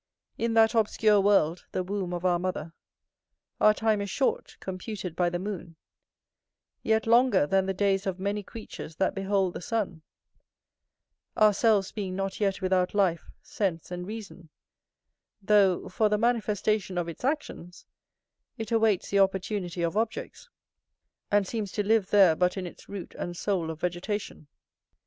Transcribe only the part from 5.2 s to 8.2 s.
the moon; yet longer than the days of